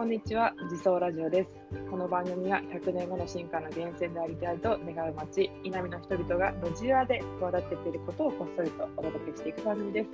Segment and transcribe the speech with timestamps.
[0.00, 1.50] こんにちは、自走ラジオです。
[1.90, 10.10] この番組は100年後の進化の源泉でありたいと願う街、稲見の人々が路地裏で企てていることをこっそりとお届けしていく番組です。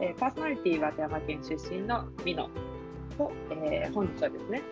[0.00, 2.50] えーパーソナリティは富山県出身の美濃
[3.16, 4.62] と、えー本日はですね、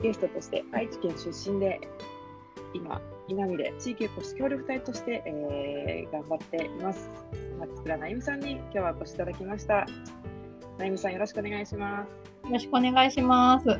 [0.00, 1.80] ゲストとして愛知県出身で、
[2.72, 7.10] 今、稲見で地域おこし協力隊として、えー頑張っています。
[7.58, 9.88] 松倉なゆみさんに今日はお越しいただきました。
[10.78, 12.25] なゆみさんよろしくお願いします。
[12.46, 13.68] よろしくお願いします。
[13.68, 13.76] は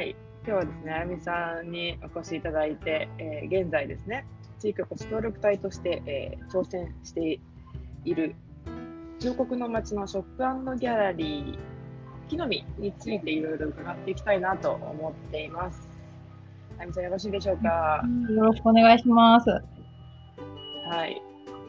[0.00, 4.24] い、今日はですね、あやみさんにお越しいただいて、えー現在ですね、
[4.58, 7.40] 地域おこし協力隊として、えー挑戦して
[8.06, 8.34] いる
[9.20, 10.38] 彫刻の街のショップ
[10.78, 11.58] ギャラリー、
[12.30, 15.86] 木の実についていろいろ伺っていきたいなと思っています。
[16.78, 18.02] あやみさんよろしいでしょうか？
[18.30, 19.50] よろしくお願いします。
[19.50, 19.60] は
[21.04, 21.20] い。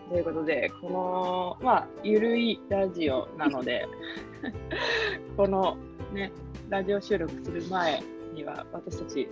[0.09, 3.87] ということで、この、まあ、ゆるいラジオなので、
[5.35, 5.77] この
[6.13, 6.31] ね、
[6.69, 8.01] ラジオ収録する前
[8.33, 9.27] には、私たち、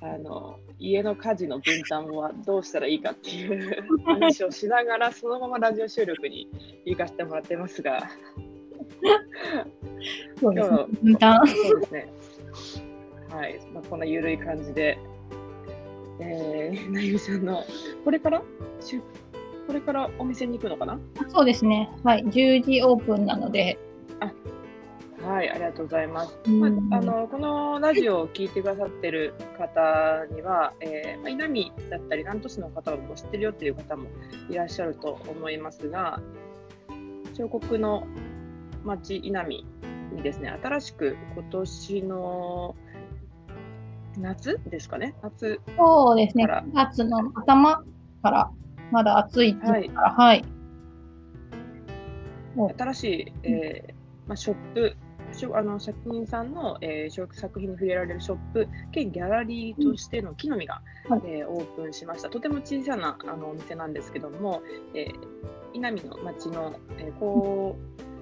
[0.00, 6.48] あの、家の家事の分担はどうしたらいいかっていう 話をしながら、そのままラジオ収録に
[6.84, 8.10] 行かせてもらってますが、
[10.40, 10.86] そうですね。
[11.02, 12.12] 分担そうですね。
[13.30, 14.98] はい、まあ、こんなゆるい感じで、
[16.20, 17.64] えー、なゆみさんの、
[18.04, 18.42] これから？
[19.66, 20.98] これからお店に行くのかな？
[21.28, 21.90] そうですね。
[22.02, 22.24] はい。
[22.24, 23.78] 10時オープンなので。
[25.26, 26.38] はい、ありがとうございます。
[26.44, 34.10] うんまあ、あのこのラジオを聞いてくださってる方には、えーまあ、稲見だったり南砺市の方も知ってるよっていう方も
[34.50, 36.20] いらっしゃると思いますが
[37.34, 38.06] 彫刻の
[38.84, 39.64] 町稲見
[40.12, 42.76] にですね新しく今年の
[44.20, 45.14] 夏ですかね？
[45.22, 46.46] 夏そうですね。
[46.46, 46.62] から。
[46.62, 47.82] 9月の頭
[48.22, 48.50] から、
[48.90, 50.44] まだ暑い時期から、はい。
[52.78, 53.94] 新しい、えー
[54.28, 54.96] まあ、ショップ
[55.52, 61.22] あの作品さんの、えー作品に触れられるショップ兼ギャラリーとしての木の実が、はい。
[61.26, 62.30] えーオープンしました。
[62.30, 64.62] とても小さなあのお店なんですけども、
[64.94, 65.14] えー
[65.72, 68.13] 稲見の町の、えーこう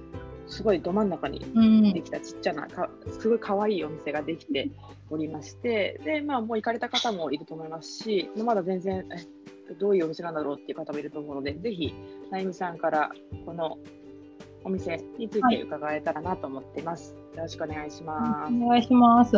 [0.53, 2.01] すごいど真ん中にうんで。
[2.03, 4.71] きたちっちゃなかすごい可愛いお店ができて
[5.11, 11.95] おりましてで、まあ、もう行かれた方もいると思いますしまだ全然えどういうお店なんだろうっていう方もいると思うのでぜひ
[12.31, 13.11] なゆみさんから
[13.47, 13.79] この
[14.65, 17.17] お店について伺えたらなと思っています。
[17.35, 18.55] よろしくお願いします。
[18.55, 19.37] お願いします。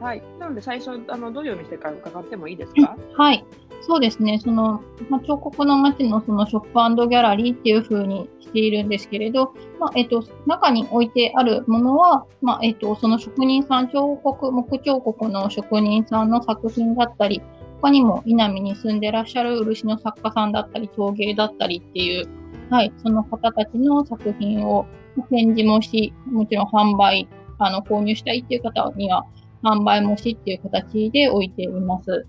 [0.00, 2.96] はい、なので最初あのどういうお店か伺ってもいいですか？
[3.16, 3.42] はい。
[3.86, 4.38] そうですね。
[4.38, 17.42] その、ま、彫刻の街のそのショップギャラリーっていう風にしているんですけれど、ま、えっと、中に置いてあるものは、ま、えっと、その職人さん、彫刻、木彫刻の職人さんの作品だったり、
[17.82, 22.26] 他にも稲見に住んでらっしゃる漆の作家さんだったり、陶芸だったりっていう、
[22.70, 24.86] はい、その方たちの作品を
[25.28, 27.28] 展示もし、もちろん販売、
[27.58, 29.26] あの、購入したいっていう方には、
[29.62, 32.26] 販売もしっていう形で置いています。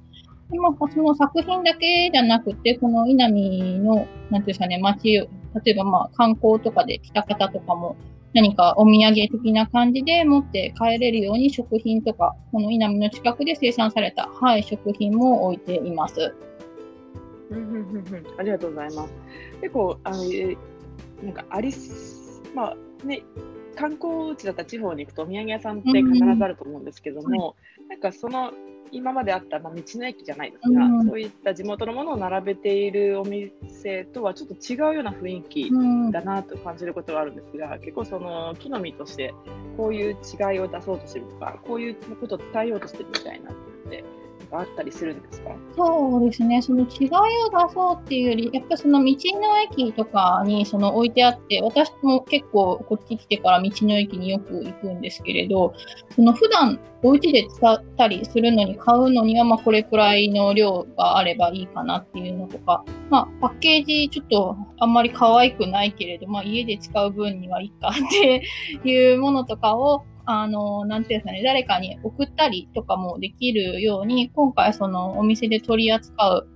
[0.50, 5.28] でまあ、その作品だけじゃなくて、この稲見の、なんていうんですかね、街を、
[5.64, 7.96] 例えばまあ観光とかで来た方とかも、
[8.34, 16.36] 何かお土産的な感じで持って帰れるように食品とか、この稲見の近くで生産された、はい、食品も置いています。
[17.50, 19.14] うんうんうんうんありがとうございます。
[19.62, 20.58] 結構あのえー
[21.24, 23.24] なんかありすまあね
[23.76, 27.56] 観光地だったら地方に行くとお土産屋さんって必ずあると思うんですけども、
[27.90, 28.52] なんかその
[28.92, 31.08] 今まであった、まあ、道の駅じゃないですが、うん。
[31.08, 39.34] そういった地元のものを並べているお店とはちょっと違うような雰囲気うん、だなと感じることがあるんですが、結構その木の実として
[39.78, 43.60] こういう違いを出そうとしてるとか、こういうことを伝えようとしてるみたいなのっ
[43.90, 44.04] て
[44.56, 45.52] かあったりするんですか？
[45.76, 46.62] そうですね。
[46.62, 55.74] その違いを出そうっていうより、やっぱその道の駅とかにその置いてあって、私も結構こっち来てから道の駅によく行くんですけれど、
[56.16, 68.44] その普段お家で使ったりするのに買うのには、まこれくらいの量があればいいかなっていうのとか、まあパッケージちょっとあんまり可愛くないけれど、まあ家で使う分にはいいかって
[68.84, 76.48] いうものとかを、あの、なんていうんですかね、誰かに送ったりとかもできるように、今回そのお店で取り扱う、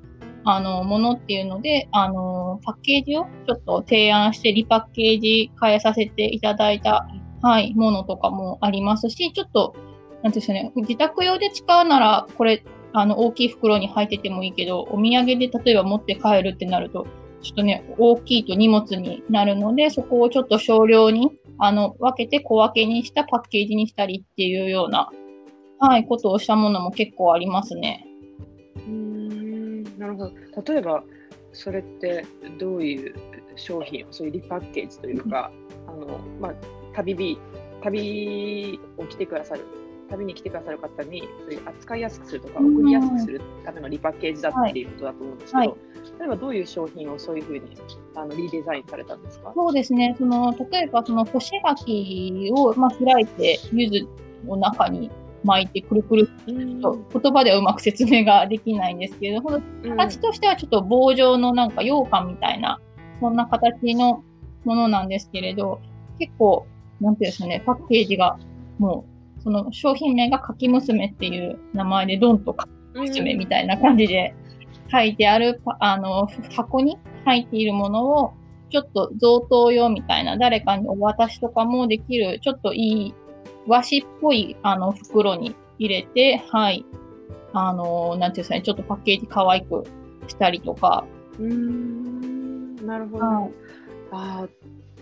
[0.46, 7.08] あの、ものっていうので、あの、パッケージをちょっと提案してリパッケージ変えさせていただいた、
[7.42, 9.76] はい、ものとかもありますし、ちょっと、
[10.24, 12.64] なんていうんですかね、自宅用で使うなら、これ、
[12.94, 17.06] あの、大きい袋に入っててもいいけど、お土産で例えば持って帰るってなると、
[17.42, 25.10] ちょっとね、大きいと荷物になるので、そこをちょっと少量に、あの、分けて小分けにしたパッケージにしたりっていうような、
[25.80, 28.06] はい、ことをしたものも結構ありますね。
[28.88, 30.74] うんなるほど。
[30.74, 31.04] 例えば、
[31.52, 32.26] それって
[32.58, 33.16] どういう
[33.56, 35.52] 商品、そういうリパッケージというか、
[35.88, 36.54] あのまあ、
[36.94, 37.38] 旅日、
[37.82, 39.66] 旅を来てくださる、
[40.10, 45.74] 旅に来てくださる方に、そういう扱いやすくするとか、送りやすくするためのリパッケージだっていうことだと思うんですけど、はい。
[46.20, 47.78] 例えばどういう商品をそういうふうに
[48.16, 49.52] あのリデザインされたんですか？
[49.56, 50.16] そうですね。
[50.18, 54.08] その、例えばその干し柿を、まあ、開いて、柚子
[54.48, 55.12] の中に
[55.44, 56.82] 巻いてくるくるうん。
[56.82, 59.62] と、言葉ではうまく説明ができないんですけれど、この
[59.96, 62.80] 形としてはちょっと棒状のなんか羊羹みたいな、
[63.22, 64.24] そんな形の
[64.66, 65.80] ものなんですけれど、
[66.18, 66.66] 結構、
[67.00, 68.38] なんていうんですかね、パッケージが、
[68.78, 69.09] もう、
[69.44, 74.34] その商品名が柿娘っていう名前で、ドンと柿娘みたいな感じで
[74.92, 78.34] 書いてあるパ、あの、箱に入っているものを、
[78.70, 83.14] ちょっと贈答用みたいな、誰かにお渡しとかもできる、ちょっといい
[83.68, 86.86] 和紙っぽい、あの、袋に入れて、はい。
[87.54, 89.84] あの、なんていうんですかね、ちょっとパッケージ可愛く
[90.28, 91.06] したりとか、
[91.40, 93.26] うーんなるほど。
[93.26, 93.52] はい
[94.12, 94.50] ああ、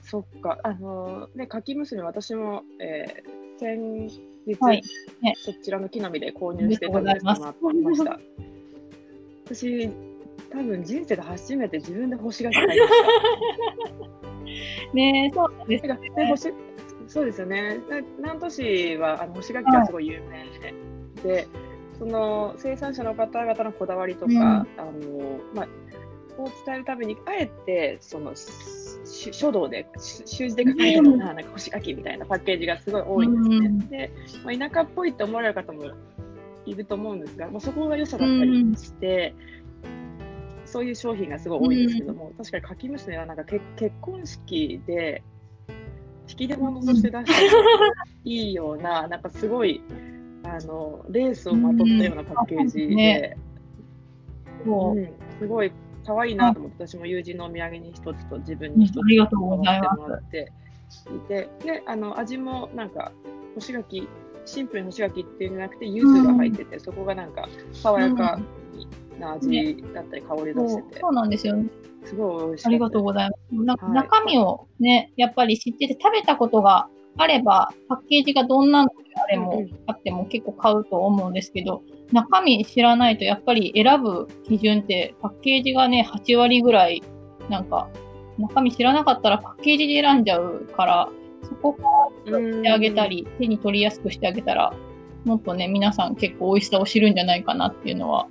[0.03, 0.57] そっか。
[0.63, 4.83] あのね、柿娘、私も、えー先日、はい。
[5.21, 8.19] ねそちらの木の実で購入して食べてもらいました。
[9.45, 9.89] 私、
[10.49, 12.85] 多分人生で初めて自分で干し柿買いました。
[14.93, 15.31] ね。
[15.33, 16.53] そうなんですてかね、干し
[17.07, 17.79] そうですよね。
[17.89, 20.45] な南砺市はあの干し柿がすごい有名
[21.23, 21.47] で、
[21.97, 24.37] その生産者の方々のこだわりとか、うん。
[24.37, 25.67] あのまあ、
[26.41, 28.47] を伝えるために、あえてそのし
[29.07, 33.67] 書道で、し習字で書かれたような、なんか干し柿みたいなパッケージがすごい多いんですね。
[33.67, 33.89] うん。
[33.89, 34.11] で、
[34.43, 35.91] まあ、田舎っぽいって思われる方も
[36.65, 39.33] いると思うんですが、もうそこが良さだったりして、
[40.65, 45.23] そういう商品がすごい多いんですけども、確かに柿娘はなんかけ結婚式で
[46.29, 47.63] 引き出物として出しても
[48.25, 49.81] いいような、なんかすごい
[50.43, 52.95] あのレースをまとったようなパッケージで、うん。
[52.97, 53.37] ね
[54.65, 55.71] そううんすごい
[56.07, 60.51] 可愛いなと思って、私も友人のお土産に一つと自分に一つありがとう買ってもらって
[61.13, 63.11] いて、で、あの味もなんか
[63.55, 64.07] 干し柿、
[64.45, 68.39] シンプルに干し柿っていうんじゃなくて、柚子が入ってて、そこがなんか爽やか
[69.19, 71.69] な味だったり、香り出してて、そうなんですよね。
[72.05, 72.67] すごい美味しかったです。
[72.67, 73.65] ありがとうございます。
[73.65, 76.87] なはい中身をね、やっぱり知ってて食べたことが
[77.17, 87.03] あれば、パッケージがどんなのであれもあっても結構買うと思うんですけど、中身知らないとやっぱり選ぶ基準ってパッケージがね、8割ぐらい、
[87.49, 87.89] なんか、
[88.37, 91.09] 中身知らなかったらパッケージで選んじゃうから、
[91.43, 91.83] そこか
[92.25, 94.73] らしてあげたり、手に取りやすくしてあげたら、
[95.25, 98.27] もっとね、皆さん結構美味しさを知るんじゃないかなっていうのは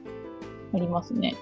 [0.74, 1.34] ありますね。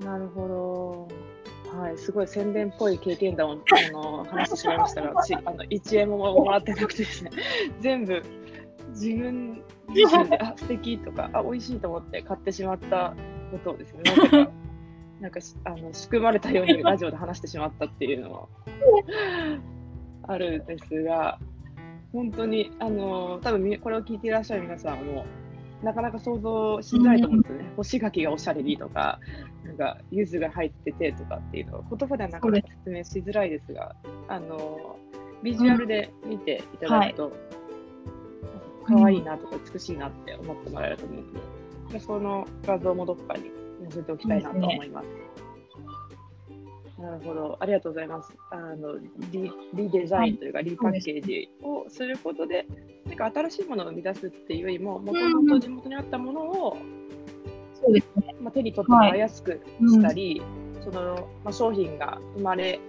[0.00, 1.27] なるほど。
[1.72, 7.30] はい、すごい宣伝っぽい経験談をあの話してしまいましたが、 私、あの1円ももらってなくてですね、
[7.80, 8.22] 全部
[8.90, 13.14] 自分自身で、あ、素敵とか、あ、美味しいと思って買ってしまった
[13.50, 14.50] ことをですね、なぜか、
[15.20, 18.48] なんかしあの仕組まれたようにラジオで話してしまったっていうのも
[20.22, 21.38] あるんですが、
[22.12, 25.26] 本当に、あの、多分みこれを聞いていらっしゃる皆さんも、
[25.82, 27.72] なかなか想像しづらいと思うんですよね。
[27.76, 29.20] 干し柿がおしゃれにとか、
[29.64, 33.94] なんか、柚子が入っててとかっていうのは、言葉ではなかなか説明しづらいですが、
[34.28, 34.96] あの、
[35.42, 37.32] ビジュアルで見ていただくと、
[38.84, 41.40] 可愛いなとか美しいなって思ってもらえると思うので、
[41.92, 43.50] でその画像もどっかに
[43.82, 45.08] 載せておきたいなと思います。
[46.98, 48.36] なるほど、ありがとうございます。
[48.50, 48.98] あの
[49.30, 52.66] リリデザインというか、リパッケージをすることで、
[53.06, 56.76] なんか新しいものを生み出すっていうよりも、もともと地元にあったものを、
[57.74, 58.34] そうですね。
[58.40, 60.42] まあ、手に取ってもらいやすくしたり、
[60.82, 62.80] そのまあ、商品が生まれ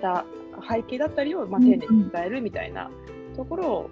[0.00, 0.24] た
[0.66, 2.90] 背景だったりを、まあ、丁寧に伝えるみたいな
[3.36, 3.90] ところを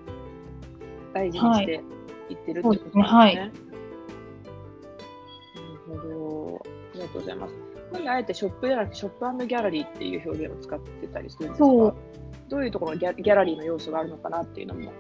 [1.12, 1.83] 大事にして
[2.31, 3.02] いってるってことですね。
[3.02, 3.52] はいなる
[5.87, 6.62] ほど。
[6.64, 7.65] ありがとうございます。
[7.93, 11.95] なんであえてショップじゃなくて、ショップギャラリーっていう表現を使ってたりするんですかそう。
[12.49, 14.93] どういうところにギャギャラリーの要素があるのかなっていうのも、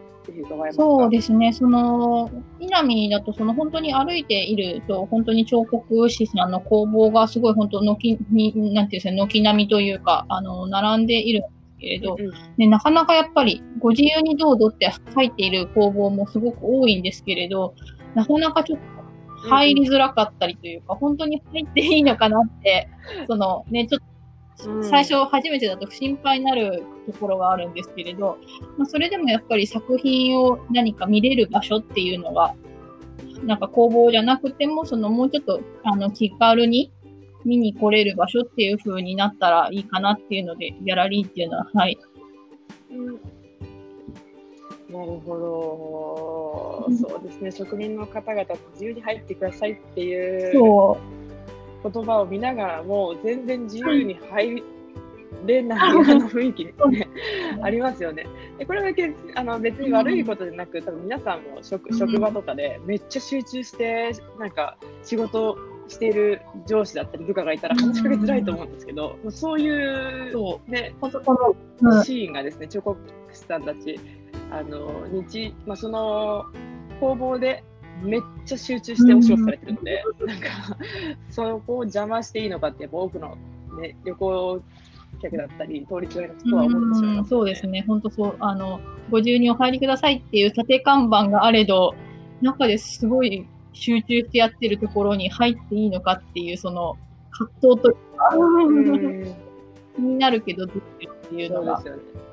[0.72, 1.52] そうですね。
[1.52, 17.74] その、南だと、その本当に歩いていると、本当に彫刻師さんの工房がすごい本当、軒に、なんていうんですか、軒並みというか、あの、並んでいるんですけれど、うんね、なかなかやっぱり、ご自由にどうぞって入っている工房もすごく多いんですけれど、
[18.14, 18.95] なかなかちょっと
[19.36, 22.88] 入りづらかったりというか、本当に入っていいのかなって、
[23.26, 24.84] そのね、ちょっと、うん。
[24.84, 28.38] 最初初めてだと心配になるところがあるんですけれど、
[28.78, 32.54] まあ、それでもやっぱり作品を何か見れる場所っていうのが、
[33.44, 36.90] なんか工房じゃなくても、そのもうちょっとあの気軽に
[37.44, 41.98] 見に来れる場所っていう風になったらいいかなっていうので、ギャラリーっていうのは、はい。
[42.90, 43.06] うん。
[43.06, 46.55] なるほど、うん
[46.90, 50.98] そうですね、職人の方々と自由に入ってくださいっていうそ
[51.82, 54.64] 言葉を見ながらも、全然自由に入り
[55.44, 56.72] レナの雰囲気ね
[57.62, 58.26] ありますよね。
[58.58, 65.56] でこれだけあの別に悪いことでなく、多分皆さんも職職場とかでめっちゃ集中してなんか仕事
[65.88, 70.32] している上司だったり部下がいたら話しかけづらいと思うんですけど、もうそういう。
[70.66, 72.04] ね本当この、うん。
[72.04, 72.98] シーンがですね彫刻
[73.32, 74.00] 師さんたち
[74.50, 76.46] あの日、まあ、その
[77.00, 77.62] 工房で
[78.02, 80.48] めっちゃ集中してお仕事されてるので、なんか
[81.30, 83.36] そこを邪魔していいのかって多くの、
[83.80, 84.62] ね、旅行
[85.22, 87.16] 客だったり通りすがりの人は思ってしまいうん。
[87.18, 91.94] ます、そうですね、本当そう、あの、ご自由にお入りくださいっていう縦看板があれど、
[92.42, 96.96] 中ですごい集中してやってるところに入っていいのかっていう、その
[97.30, 99.36] 葛藤というか、うん。
[99.96, 100.80] 気になるけど、どうっ
[101.28, 101.80] ていうのが。
[101.80, 101.96] そうです。
[101.96, 102.25] よね。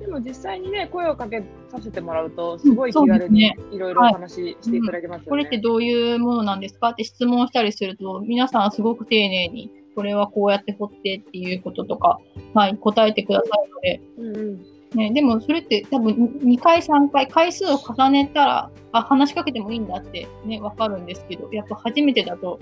[0.00, 5.30] でも実際にね、声をかけさせてもらうと、すごい気軽にいろいろお話ししていただけますよね。
[5.30, 6.90] これってどういうものなんですか？
[6.90, 12.18] って質問したりすると、皆さんすごく丁寧に、これはこうやって掘ってっていうこととか、
[12.54, 14.66] はい、答えてくださるので、うんうん。
[14.94, 22.60] ね、でもそれって多分2回3回回数を重ねたらあ話しかけてもいいんだってねわかるんですけどやっぱ初めてだと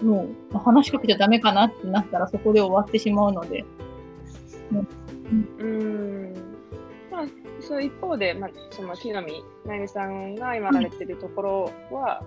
[0.00, 3.64] もう話しかけちゃダメかなってなったらそこで終わってしまうので。
[4.70, 6.32] うん。
[6.32, 6.43] ま
[7.24, 12.22] あ、その一方で、まあ、その木の実、なゆみさんが今られてるところは、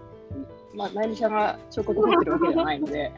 [0.74, 3.12] まあ、なゆみさんが彫刻を彫ってるわけではないので、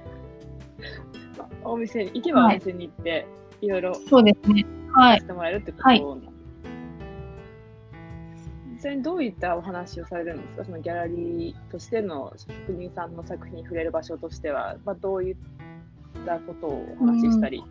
[1.37, 3.27] まあお店に行けばおはい店に行って、
[3.61, 4.65] いろいろそうですね。
[4.91, 5.17] はい。
[5.17, 6.39] させてもらえるってことなんです。
[8.79, 15.35] 実際にどういったお話をされるんですか、そのギャラリーとしての職人さんの作品に触れる場所としては、まあ、どういっ
[16.25, 17.61] たことをお話ししたり、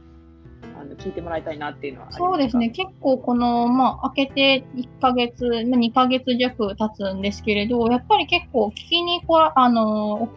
[0.80, 2.70] あの聞いてもらいたいなっていうのはそうですね。
[2.70, 10.28] 結構この、まあ、開けて1ヶ月、まあ、2ヶ月弱経つんですけれど、やっぱり結構聞きにこら、あの、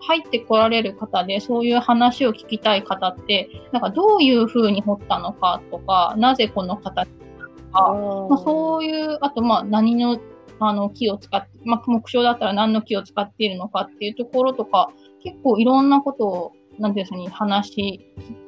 [0.00, 10.18] 入ってこられる方で、そういう話を聞きたい方って、なんかどういう風に掘ったのかとか、なぜこの形なのか、まあ、そういう、あと、まあ、何の、
[10.60, 14.90] あの、木を使って、まあ、目標だったら何の木を使っているのかっていうところとか、
[15.22, 18.00] 結構いろんなことを、なんていうんですかね、話、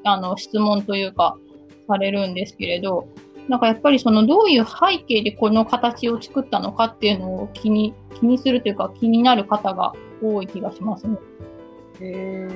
[0.05, 1.37] あの、質問というか、
[1.91, 3.09] されるんですけれど、
[3.49, 11.19] なんかやっぱりそのどういう背景でこの形を作ったのかっていうのを気に、気にするというか気になる方が多い気がしますね。
[12.01, 12.49] へ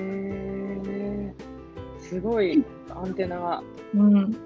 [0.86, 1.34] え
[1.98, 2.64] すごい
[2.94, 3.62] アンテナが
[3.94, 4.36] うん。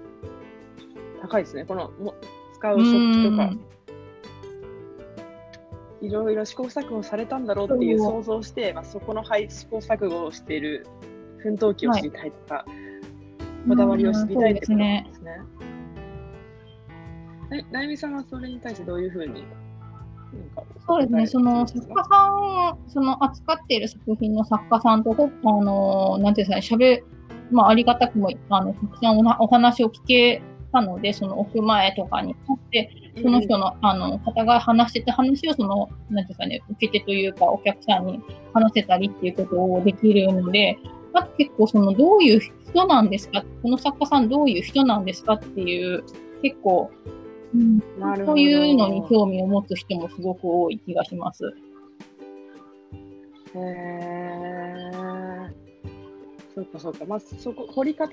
[1.21, 1.65] 高いですね。
[1.65, 2.15] このも
[2.55, 3.51] 使う食器とか
[6.01, 10.87] うん、いろいろ試行錯誤されたんだろうっていう想像をして、まあ、そこのはい試行錯誤をしている
[11.39, 12.65] 奮闘記を知りたいとか、
[13.69, 15.41] こだわりを知りたいってことなんですね。
[17.51, 19.45] え、なゆみさんはそれに対してどういうふうに
[20.87, 27.03] そうですね、その作家さん、その扱っている作品の作家さんと、ほあの、なんていうんですかね、喋、
[27.51, 30.43] まあ、ありがたくも、あの、たくさんおなお話を聞け
[30.73, 32.91] たので、その置く前とかになって、
[33.23, 38.21] その人の、あの、方が話してた話を、その、なんていうんですかね、受け手というか、お客さんに
[38.53, 40.79] 話せたりっていうことをできるので、
[41.13, 45.35] あと結構その、どういう人なんですか、この作家さんどういう人なんですか？
[45.35, 46.05] っていう、
[46.43, 46.91] 結構、
[47.55, 51.45] うん、なるほどそういうのに興味を持つ人もすごく多い気がします。
[53.55, 54.91] へえ
[56.55, 57.05] そうかそうか。
[57.07, 58.09] まあ、そこ、掘り方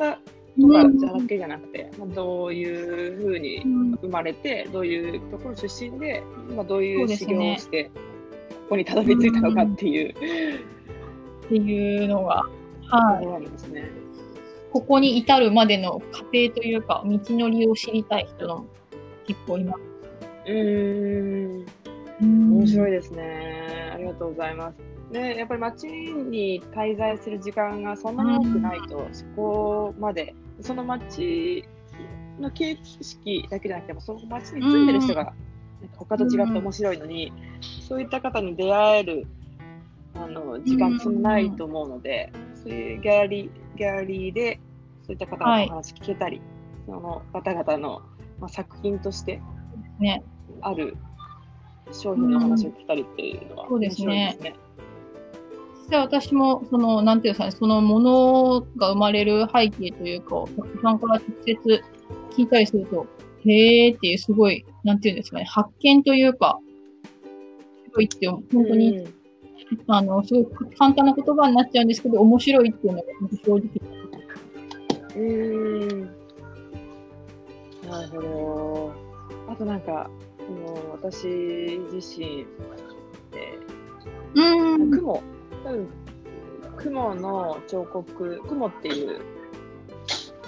[0.59, 3.91] とかじゃだけじゃなくて、まあ、どういうふうにうん。
[3.95, 6.23] 生まれて、どういうところ出身で、
[6.55, 7.91] まあ、どういそうう修行をして、こ
[8.69, 10.11] こにたどり着いたのかっていう。
[10.11, 10.13] っ
[11.49, 12.49] ていうのが、と
[12.89, 13.49] はい。
[13.49, 13.89] ですね。
[14.71, 18.65] ここに至るまでの過程というか、道のりを知りたい人の
[19.25, 19.79] 結構います。
[20.47, 21.65] うーん、
[22.19, 23.91] 面面白いですね。
[23.93, 24.75] ありがとうございます。
[25.11, 31.63] ね、やっぱり街に滞在する時間がそんなに多くないと、そこまで、その街
[32.39, 35.33] の景色だけじゃなくても、その街に住んでる人が、なんか
[35.97, 37.31] 他と違って面白いのに、
[37.87, 39.27] そういった方に出会える
[40.15, 42.31] あの時間ってそんなないと思うので、
[42.65, 44.59] そういうギャラリー、ギャラリーで、
[45.03, 46.41] そういった方々の話聞けたり、
[46.87, 48.01] その方々の、
[48.39, 49.39] まあ、作品として
[49.99, 50.23] ね。
[50.61, 50.97] ある
[51.91, 54.05] 商品の話を聞いたりっていうのはそう面ですね。
[54.05, 54.55] 白いですね。
[55.83, 61.83] 実際私も、その、なんていうんですかね、そのものが生まれる背景というか、お客さんから直接
[62.35, 63.05] 聞いたりすると、
[63.45, 66.59] へーっていうすごい、なんていうんですかね、発見というか、
[67.83, 69.24] すごいって、本当に、うん
[69.87, 73.07] あの、すごい簡単な言葉になっちゃうんですけど、面白いっていうのが
[73.43, 73.59] 正直。
[75.15, 76.01] うーん。
[77.89, 78.93] なるほど。
[79.51, 81.27] あとなんか、あの私
[81.91, 82.45] 自身
[83.31, 83.59] で、
[84.35, 84.91] うーん。
[84.91, 85.23] 雲、
[85.63, 85.87] 多分
[86.77, 89.21] 雲の彫刻、雲っていう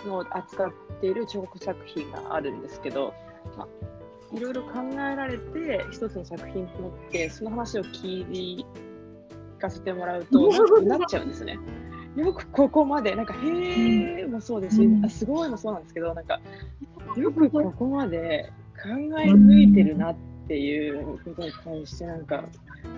[0.06, 0.72] のを扱っ
[1.02, 3.14] ている彫刻作品があるんですけど、
[3.58, 3.68] まあ、
[4.36, 8.22] いろいろ考えられて一つの作品と持ってその話を聞
[9.58, 10.50] かせてもらうと
[10.84, 11.58] なっちゃうんですね。
[12.16, 16.40] よくここまでなんか「へえ」もそうですし、うん、あすごいもそうなんですけどなんか
[17.16, 20.16] よくここまで考え抜いてるなっ
[20.48, 22.44] ていうことに対してなんか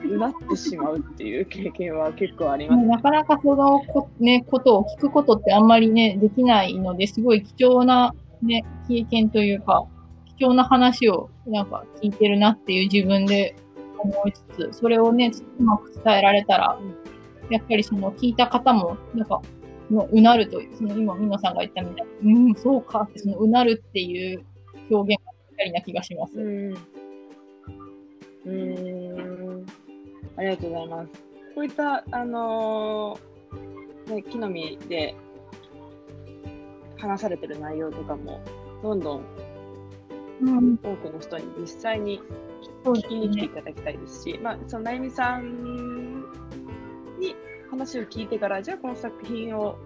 [0.06, 9.86] うなってしまうっていう経験は結構あります、ね、なかなかそのこ,、ね、ことを聞くことってあんまりねできないのですごい貴重な、ね、経験というか
[10.38, 13.56] 貴重な話をなんか聞いてるなっていう自分で
[14.02, 16.80] 思いつつそれをねうまく伝えられたら、
[17.50, 19.42] やっぱりその聞いた方もなんか
[19.90, 24.44] うなるというその今皆さんが言ったみたいにうんそうかってそのうなるっていう
[24.92, 26.34] 表現がぴったりな気がします。
[26.36, 26.78] うん
[28.46, 29.66] うん
[30.38, 31.10] ありがとうございます。
[31.56, 35.16] こういった、あのー、ね、木の実で
[36.98, 38.40] 話されてる内容とかも、
[38.82, 39.26] どんどん
[40.82, 42.22] 多くの人に実際に
[42.84, 46.24] 聞きに来ていただきたいですし、まあ、そのなゆみさん
[47.20, 47.36] に
[47.70, 49.78] 話を聞いてから、じゃあこの作品を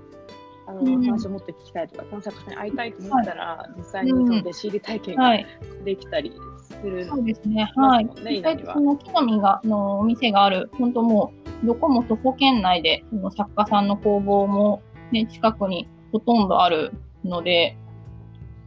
[0.68, 5.38] あの、うん、話を持って聞きたいとか、この作品に会いたいと思ったら、はい、実際にその弟子入り体験が
[5.84, 6.34] できたり
[6.82, 8.10] する、そうですね、はい。
[8.24, 11.34] 実際、その木の実がのお店がある、本当も
[11.64, 14.82] う、どこも徒歩圏内で、その作家さんの工房も、
[15.12, 16.92] ね、近くにほとんどある
[17.26, 17.78] ので、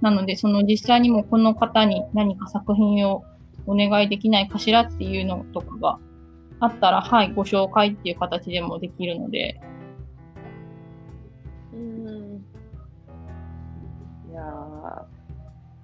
[0.03, 3.25] なので、その実際にもこの方に何か作品を
[3.67, 5.99] お願いできないかしらっていうのとかが
[6.61, 9.61] あったら、はい、ご紹介っていう形でもできるので。
[11.75, 12.45] うん。
[14.31, 14.43] いや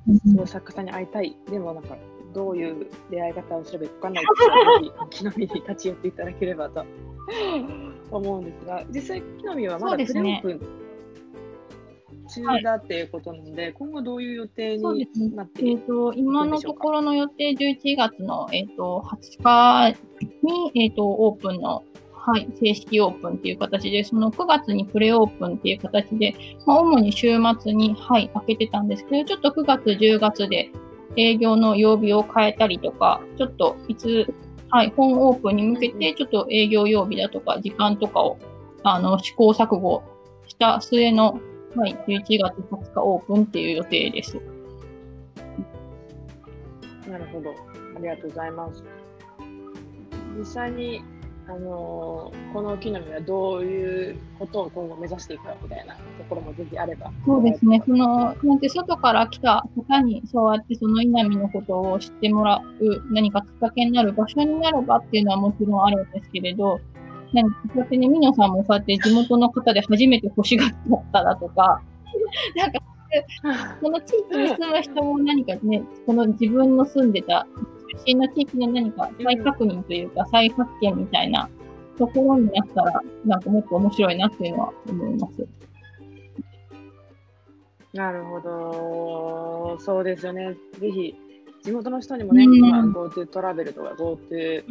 [0.08, 1.36] ー、すごい作家さんに会いたい。
[1.50, 1.96] でもなんか、
[2.32, 6.86] どういう出会い方をすればいいか分かんないですが、木の実に立ち寄っていただければと
[8.10, 10.81] 思うんですが、実際、木の実はまだプレオープン
[12.40, 19.04] 中だっていうことなので、はい、今後どういう予定になっている、ね、えーと、今のところの予定、11月の、えーと、
[19.40, 19.96] 20日
[20.42, 21.84] に、えーと、オープンの
[22.24, 30.70] はい、正式オープンっていう形で、その9月にプレオープンっていう形で、まあ、主に週末に、はい、開けてたんですけど、ちょっと9月、10月で
[31.16, 34.32] 営業の曜日を変えたりとか、ちょっといつ、
[34.68, 38.38] はい、本オープンに向けて、ちょっと営業曜日だとか、時間とかを、
[38.84, 40.04] あの、試行錯誤
[40.46, 41.40] した末の、
[41.74, 44.38] はい、11月20日オープンっていう予定です。
[47.08, 47.50] なるほど。
[47.96, 48.84] ありがとうございます。
[50.38, 51.02] 実際に
[51.48, 57.10] あのこの木の実はどういうことを今後目指していくかみたいなところもぜひあれば。
[57.26, 57.82] そうですね。
[57.84, 66.80] その、なんて外から来た方にそうやってその稲見のことを知ってもらう何かきっかけになる場所になればっていうのはもちろんあるんですけれど、
[67.32, 70.70] 何かそうやってね、みのさんもそうやって地元の方で初めて欲しがっ
[71.12, 71.82] ただとか、
[72.56, 72.80] なんか、
[73.80, 77.46] この地域に住む人も何かね、この自分の住んでた
[78.06, 81.48] 出身の地域の何か再確認というか、再発見みたいな
[81.98, 85.46] ところになったら、なんかもっと面白いなっていうのは思います。
[87.92, 89.76] なるほど。
[89.78, 90.56] そうですよね。
[90.78, 91.14] ぜひ、
[91.62, 94.64] 地元の人にもね、うん、今、GoTo トラベルとか GoTo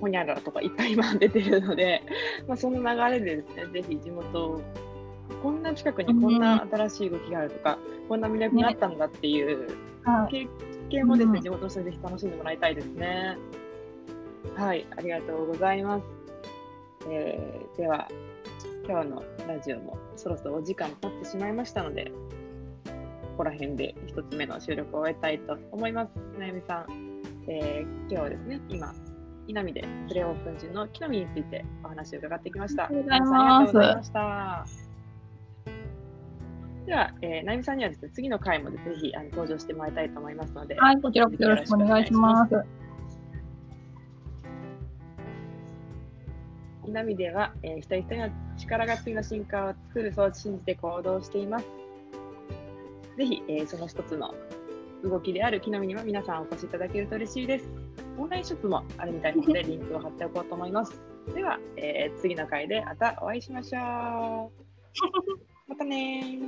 [0.00, 2.02] ほにゃらとかいっぱい今出てるので、
[2.46, 4.60] まあ、その流れでですね、ぜひ地元、
[5.42, 10.48] こんな近くにこんな新しい動きがあるとか、うん、こんな魅力があったんだっていう、ね、
[10.90, 13.38] 系もですね、地元の人にぜひ楽しんでもらいたいですね。
[14.56, 16.04] はい、ありがとうございます。
[17.08, 18.08] えー、では、
[18.86, 22.12] 今日のラジオもそろそろお時間経ってしまいましたので、
[23.34, 26.10] ここら辺で一つ目の収録を終えたいと思います。
[26.38, 28.94] なゆみさん、えー、今日はですね、今、
[29.46, 32.84] 稲見でプレオープン中の木の実についてお話を伺ってきました。
[32.84, 33.26] ありがとう
[33.66, 34.66] ございました。
[36.86, 42.54] では、えー、なゆみさんにはですね、次の回もぜひあの登場してもらいたいと思いますので、はい、こちらこそよろしくお願いします。
[46.86, 51.66] 南では、えー、一人一人の力が次の進化を作るそう信じて行動しています。
[53.16, 54.34] ぜひ、えー、その一つの
[55.02, 57.68] 動きである木の実には皆さんお越しいただけると嬉しいです。
[58.18, 61.00] オンラインショップもあるみたいなので、リンクを貼っておこうと思います。
[61.34, 64.64] では、えー、次の回でまたお会いしましょう。
[65.68, 66.38] またね